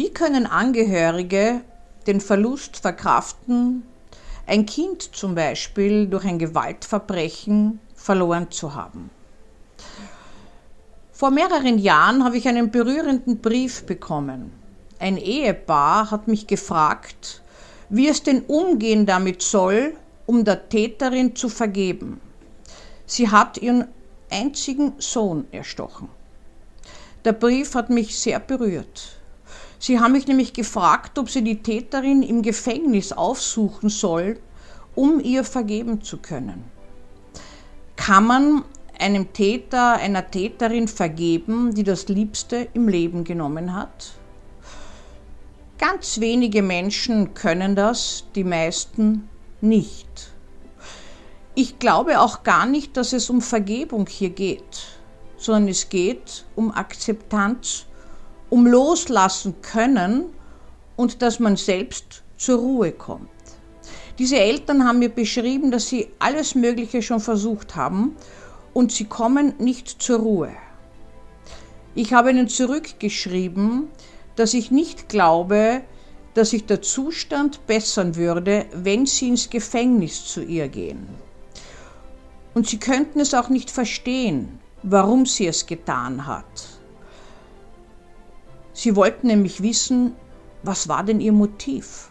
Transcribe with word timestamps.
Wie 0.00 0.14
können 0.14 0.46
Angehörige 0.46 1.60
den 2.06 2.22
Verlust 2.22 2.78
verkraften, 2.78 3.82
ein 4.46 4.64
Kind 4.64 5.14
zum 5.14 5.34
Beispiel 5.34 6.06
durch 6.06 6.24
ein 6.24 6.38
Gewaltverbrechen 6.38 7.80
verloren 7.94 8.50
zu 8.50 8.74
haben? 8.74 9.10
Vor 11.12 11.30
mehreren 11.30 11.78
Jahren 11.78 12.24
habe 12.24 12.38
ich 12.38 12.48
einen 12.48 12.70
berührenden 12.70 13.42
Brief 13.42 13.84
bekommen. 13.84 14.52
Ein 14.98 15.18
Ehepaar 15.18 16.10
hat 16.10 16.28
mich 16.28 16.46
gefragt, 16.46 17.42
wie 17.90 18.08
es 18.08 18.22
denn 18.22 18.40
umgehen 18.46 19.04
damit 19.04 19.42
soll, 19.42 19.92
um 20.24 20.46
der 20.46 20.70
Täterin 20.70 21.36
zu 21.36 21.50
vergeben. 21.50 22.22
Sie 23.04 23.28
hat 23.28 23.58
ihren 23.58 23.86
einzigen 24.30 24.94
Sohn 24.96 25.44
erstochen. 25.52 26.08
Der 27.26 27.34
Brief 27.34 27.74
hat 27.74 27.90
mich 27.90 28.18
sehr 28.18 28.40
berührt. 28.40 29.19
Sie 29.80 29.98
haben 29.98 30.12
mich 30.12 30.26
nämlich 30.26 30.52
gefragt, 30.52 31.18
ob 31.18 31.30
sie 31.30 31.42
die 31.42 31.62
Täterin 31.62 32.22
im 32.22 32.42
Gefängnis 32.42 33.12
aufsuchen 33.12 33.88
soll, 33.88 34.38
um 34.94 35.20
ihr 35.20 35.42
vergeben 35.42 36.02
zu 36.02 36.18
können. 36.18 36.64
Kann 37.96 38.26
man 38.26 38.64
einem 38.98 39.32
Täter, 39.32 39.94
einer 39.94 40.30
Täterin 40.30 40.86
vergeben, 40.86 41.74
die 41.74 41.82
das 41.82 42.08
Liebste 42.08 42.68
im 42.74 42.88
Leben 42.88 43.24
genommen 43.24 43.74
hat? 43.74 44.12
Ganz 45.78 46.20
wenige 46.20 46.60
Menschen 46.60 47.32
können 47.32 47.74
das, 47.74 48.24
die 48.34 48.44
meisten 48.44 49.30
nicht. 49.62 50.30
Ich 51.54 51.78
glaube 51.78 52.20
auch 52.20 52.42
gar 52.42 52.66
nicht, 52.66 52.98
dass 52.98 53.14
es 53.14 53.30
um 53.30 53.40
Vergebung 53.40 54.06
hier 54.06 54.28
geht, 54.28 54.88
sondern 55.38 55.68
es 55.68 55.88
geht 55.88 56.44
um 56.54 56.70
Akzeptanz, 56.70 57.86
um 58.50 58.66
loslassen 58.66 59.54
können 59.62 60.26
und 60.96 61.22
dass 61.22 61.40
man 61.40 61.56
selbst 61.56 62.22
zur 62.36 62.58
Ruhe 62.58 62.92
kommt. 62.92 63.30
Diese 64.18 64.38
Eltern 64.38 64.86
haben 64.86 64.98
mir 64.98 65.08
beschrieben, 65.08 65.70
dass 65.70 65.88
sie 65.88 66.08
alles 66.18 66.54
Mögliche 66.54 67.00
schon 67.00 67.20
versucht 67.20 67.74
haben 67.74 68.16
und 68.74 68.92
sie 68.92 69.06
kommen 69.06 69.54
nicht 69.58 70.02
zur 70.02 70.18
Ruhe. 70.18 70.50
Ich 71.94 72.12
habe 72.12 72.30
ihnen 72.30 72.48
zurückgeschrieben, 72.48 73.88
dass 74.36 74.54
ich 74.54 74.70
nicht 74.70 75.08
glaube, 75.08 75.82
dass 76.34 76.50
sich 76.50 76.66
der 76.66 76.82
Zustand 76.82 77.66
bessern 77.66 78.14
würde, 78.16 78.66
wenn 78.72 79.06
sie 79.06 79.28
ins 79.28 79.50
Gefängnis 79.50 80.26
zu 80.26 80.42
ihr 80.42 80.68
gehen. 80.68 81.08
Und 82.54 82.68
sie 82.68 82.78
könnten 82.78 83.20
es 83.20 83.34
auch 83.34 83.48
nicht 83.48 83.70
verstehen, 83.70 84.60
warum 84.82 85.26
sie 85.26 85.46
es 85.46 85.66
getan 85.66 86.26
hat. 86.26 86.79
Sie 88.80 88.96
wollten 88.96 89.26
nämlich 89.26 89.62
wissen, 89.62 90.16
was 90.62 90.88
war 90.88 91.04
denn 91.04 91.20
ihr 91.20 91.32
Motiv? 91.32 92.08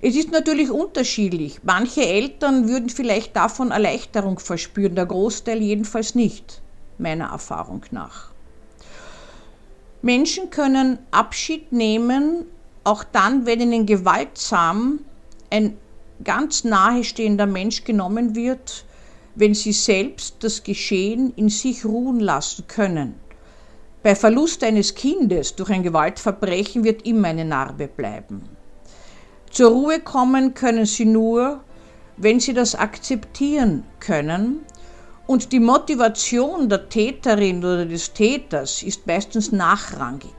Es 0.00 0.14
ist 0.14 0.30
natürlich 0.30 0.70
unterschiedlich. 0.70 1.58
Manche 1.64 2.02
Eltern 2.02 2.68
würden 2.68 2.90
vielleicht 2.90 3.34
davon 3.34 3.72
Erleichterung 3.72 4.38
verspüren, 4.38 4.94
der 4.94 5.06
Großteil 5.06 5.60
jedenfalls 5.60 6.14
nicht, 6.14 6.62
meiner 6.96 7.30
Erfahrung 7.30 7.82
nach. 7.90 8.30
Menschen 10.00 10.48
können 10.50 11.00
Abschied 11.10 11.72
nehmen, 11.72 12.44
auch 12.84 13.02
dann, 13.02 13.46
wenn 13.46 13.60
ihnen 13.60 13.86
gewaltsam 13.86 15.00
ein 15.50 15.76
ganz 16.22 16.62
nahestehender 16.62 17.46
Mensch 17.46 17.82
genommen 17.82 18.36
wird, 18.36 18.84
wenn 19.34 19.54
sie 19.54 19.72
selbst 19.72 20.36
das 20.38 20.62
Geschehen 20.62 21.32
in 21.34 21.48
sich 21.48 21.84
ruhen 21.84 22.20
lassen 22.20 22.68
können. 22.68 23.16
Bei 24.02 24.14
Verlust 24.14 24.64
eines 24.64 24.94
Kindes 24.94 25.54
durch 25.54 25.68
ein 25.68 25.82
Gewaltverbrechen 25.82 26.84
wird 26.84 27.06
immer 27.06 27.28
eine 27.28 27.44
Narbe 27.44 27.86
bleiben. 27.86 28.48
Zur 29.50 29.72
Ruhe 29.72 30.00
kommen 30.00 30.54
können 30.54 30.86
sie 30.86 31.04
nur, 31.04 31.60
wenn 32.16 32.40
sie 32.40 32.54
das 32.54 32.74
akzeptieren 32.74 33.84
können 33.98 34.60
und 35.26 35.52
die 35.52 35.60
Motivation 35.60 36.70
der 36.70 36.88
Täterin 36.88 37.58
oder 37.58 37.84
des 37.84 38.14
Täters 38.14 38.82
ist 38.82 39.06
meistens 39.06 39.52
nachrangig. 39.52 40.34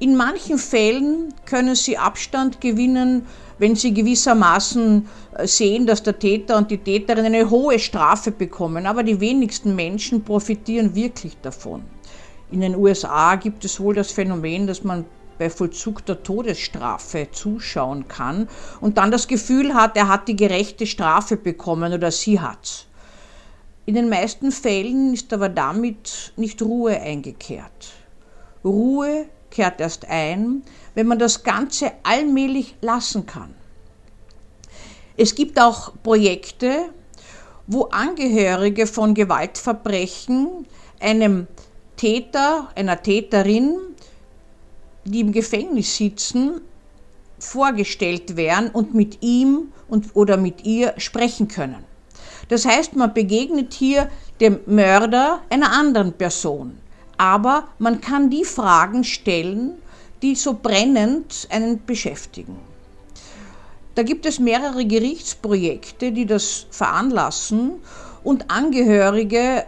In 0.00 0.16
manchen 0.16 0.58
Fällen 0.58 1.32
können 1.44 1.76
sie 1.76 1.96
Abstand 1.96 2.60
gewinnen, 2.60 3.26
wenn 3.58 3.76
sie 3.76 3.94
gewissermaßen 3.94 5.08
äh, 5.38 5.46
sehen, 5.46 5.86
dass 5.86 6.02
der 6.02 6.18
Täter 6.18 6.58
und 6.58 6.70
die 6.70 6.78
Täterin 6.78 7.26
eine 7.26 7.48
hohe 7.48 7.78
Strafe 7.78 8.32
bekommen. 8.32 8.86
Aber 8.86 9.02
die 9.02 9.20
wenigsten 9.20 9.74
Menschen 9.74 10.22
profitieren 10.22 10.94
wirklich 10.94 11.36
davon. 11.40 11.82
In 12.50 12.60
den 12.60 12.76
USA 12.76 13.34
gibt 13.36 13.64
es 13.64 13.80
wohl 13.80 13.94
das 13.94 14.12
Phänomen, 14.12 14.66
dass 14.66 14.84
man 14.84 15.06
bei 15.38 15.50
Vollzug 15.50 16.04
der 16.06 16.22
Todesstrafe 16.22 17.28
zuschauen 17.30 18.08
kann 18.08 18.48
und 18.80 18.98
dann 18.98 19.10
das 19.10 19.28
Gefühl 19.28 19.74
hat, 19.74 19.96
er 19.96 20.08
hat 20.08 20.28
die 20.28 20.36
gerechte 20.36 20.86
Strafe 20.86 21.36
bekommen 21.36 21.92
oder 21.92 22.10
sie 22.10 22.40
hat. 22.40 22.86
In 23.84 23.94
den 23.94 24.08
meisten 24.08 24.50
Fällen 24.50 25.12
ist 25.12 25.32
aber 25.32 25.48
damit 25.48 26.32
nicht 26.36 26.62
Ruhe 26.62 27.00
eingekehrt. 27.00 27.92
Ruhe 28.64 29.26
kehrt 29.50 29.80
erst 29.80 30.08
ein, 30.08 30.62
wenn 30.94 31.06
man 31.06 31.18
das 31.18 31.44
Ganze 31.44 31.92
allmählich 32.02 32.76
lassen 32.80 33.26
kann. 33.26 33.54
Es 35.16 35.34
gibt 35.34 35.60
auch 35.60 35.92
Projekte, 36.02 36.90
wo 37.66 37.84
Angehörige 37.84 38.86
von 38.86 39.14
Gewaltverbrechen 39.14 40.66
einem 41.00 41.46
Täter, 41.96 42.68
einer 42.74 43.02
Täterin, 43.02 43.76
die 45.04 45.20
im 45.20 45.32
Gefängnis 45.32 45.96
sitzen, 45.96 46.60
vorgestellt 47.38 48.36
werden 48.36 48.70
und 48.70 48.94
mit 48.94 49.22
ihm 49.22 49.72
und, 49.88 50.14
oder 50.14 50.36
mit 50.36 50.64
ihr 50.64 50.94
sprechen 50.96 51.48
können. 51.48 51.84
Das 52.48 52.64
heißt, 52.64 52.96
man 52.96 53.12
begegnet 53.12 53.74
hier 53.74 54.08
dem 54.40 54.60
Mörder 54.66 55.42
einer 55.50 55.72
anderen 55.72 56.12
Person 56.12 56.78
aber 57.18 57.68
man 57.78 58.00
kann 58.00 58.30
die 58.30 58.44
Fragen 58.44 59.04
stellen, 59.04 59.74
die 60.22 60.34
so 60.34 60.54
brennend 60.60 61.48
einen 61.50 61.84
beschäftigen. 61.84 62.58
Da 63.94 64.02
gibt 64.02 64.26
es 64.26 64.38
mehrere 64.38 64.84
Gerichtsprojekte, 64.84 66.12
die 66.12 66.26
das 66.26 66.66
veranlassen 66.70 67.72
und 68.22 68.50
Angehörige 68.50 69.64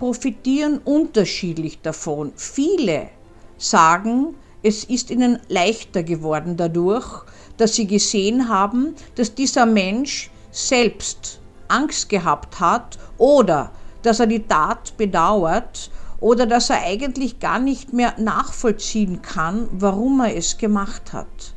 profitieren 0.00 0.78
unterschiedlich 0.78 1.82
davon. 1.82 2.32
Viele 2.34 3.10
sagen, 3.58 4.34
es 4.62 4.82
ist 4.84 5.10
ihnen 5.10 5.38
leichter 5.48 6.02
geworden 6.02 6.56
dadurch, 6.56 7.22
dass 7.58 7.74
sie 7.74 7.86
gesehen 7.86 8.48
haben, 8.48 8.94
dass 9.16 9.34
dieser 9.34 9.66
Mensch 9.66 10.30
selbst 10.50 11.38
Angst 11.68 12.08
gehabt 12.08 12.60
hat 12.60 12.98
oder 13.18 13.72
dass 14.00 14.20
er 14.20 14.26
die 14.26 14.42
Tat 14.42 14.96
bedauert 14.96 15.90
oder 16.18 16.46
dass 16.46 16.70
er 16.70 16.82
eigentlich 16.82 17.38
gar 17.38 17.58
nicht 17.58 17.92
mehr 17.92 18.14
nachvollziehen 18.16 19.20
kann, 19.20 19.68
warum 19.70 20.20
er 20.20 20.34
es 20.34 20.56
gemacht 20.56 21.12
hat. 21.12 21.54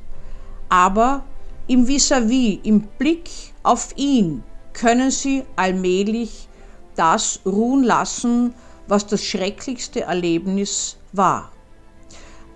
Aber 0.67 1.23
im 1.67 1.87
vis-à-vis, 1.87 2.57
-vis, 2.57 2.65
im 2.65 2.81
Blick 2.97 3.29
auf 3.63 3.93
ihn, 3.95 4.43
können 4.73 5.11
sie 5.11 5.45
allmählich 5.55 6.49
das 6.95 7.39
ruhen 7.45 7.83
lassen, 7.83 8.53
was 8.87 9.07
das 9.07 9.23
schrecklichste 9.23 10.01
Erlebnis 10.01 10.97
war. 11.11 11.51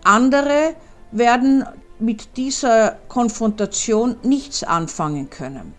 Andere 0.03 0.75
werden 1.11 1.65
mit 1.99 2.37
dieser 2.37 2.97
Konfrontation 3.07 4.17
nichts 4.23 4.63
anfangen 4.63 5.29
können. 5.29 5.73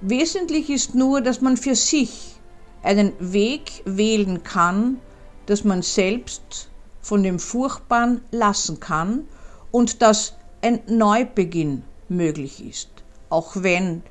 Wesentlich 0.00 0.70
ist 0.70 0.94
nur, 0.94 1.20
dass 1.20 1.40
man 1.40 1.56
für 1.56 1.74
sich 1.74 2.36
einen 2.82 3.12
Weg 3.18 3.82
wählen 3.84 4.44
kann, 4.44 5.00
dass 5.46 5.64
man 5.64 5.82
selbst 5.82 6.68
von 7.00 7.22
dem 7.22 7.38
Furchtbaren 7.38 8.22
lassen 8.30 8.80
kann 8.80 9.26
und 9.72 10.02
dass 10.02 10.34
ein 10.62 10.80
Neubeginn 10.86 11.82
möglich 12.08 12.64
ist, 12.64 12.88
auch 13.28 13.52
wenn 13.56 14.02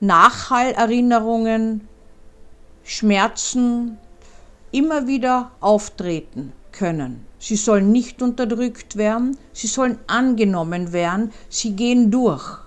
Nachhallerinnerungen, 0.00 1.88
Schmerzen 2.84 3.98
immer 4.70 5.06
wieder 5.06 5.50
auftreten 5.60 6.52
können. 6.72 7.26
Sie 7.38 7.56
sollen 7.56 7.92
nicht 7.92 8.22
unterdrückt 8.22 8.96
werden, 8.96 9.36
sie 9.52 9.66
sollen 9.66 9.98
angenommen 10.06 10.92
werden, 10.92 11.32
sie 11.48 11.72
gehen 11.76 12.10
durch, 12.10 12.58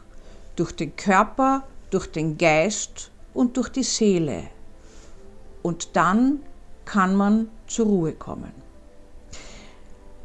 durch 0.55 0.73
den 0.73 0.95
Körper, 0.95 1.63
durch 1.89 2.11
den 2.11 2.37
Geist 2.37 3.11
und 3.33 3.57
durch 3.57 3.69
die 3.69 3.83
Seele. 3.83 4.43
Und 5.61 5.95
dann 5.95 6.41
kann 6.85 7.15
man 7.15 7.49
zur 7.67 7.87
Ruhe 7.87 8.13
kommen. 8.13 8.51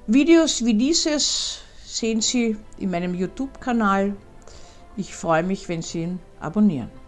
Videos 0.07 0.65
wie 0.65 0.75
dieses 0.75 1.61
sehen 1.85 2.21
Sie 2.21 2.57
in 2.79 2.91
meinem 2.91 3.15
YouTube-Kanal. 3.15 4.17
Ich 4.97 5.15
freue 5.15 5.43
mich, 5.43 5.69
wenn 5.69 5.83
Sie 5.83 6.03
ihn 6.03 6.19
abonnieren. 6.41 7.00